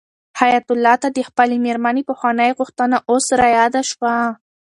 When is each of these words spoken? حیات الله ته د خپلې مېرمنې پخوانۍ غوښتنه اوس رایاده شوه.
حیات 0.39 0.67
الله 0.73 0.95
ته 1.01 1.07
د 1.15 1.19
خپلې 1.29 1.55
مېرمنې 1.65 2.03
پخوانۍ 2.09 2.49
غوښتنه 2.59 2.95
اوس 3.09 3.25
رایاده 3.41 3.81
شوه. 3.91 4.15